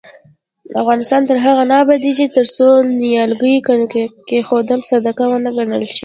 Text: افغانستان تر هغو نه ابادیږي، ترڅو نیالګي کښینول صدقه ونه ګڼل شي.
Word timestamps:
افغانستان 0.81 1.21
تر 1.29 1.37
هغو 1.45 1.63
نه 1.71 1.75
ابادیږي، 1.83 2.25
ترڅو 2.37 2.67
نیالګي 2.99 3.55
کښینول 4.29 4.79
صدقه 4.89 5.23
ونه 5.29 5.49
ګڼل 5.57 5.83
شي. 5.93 5.99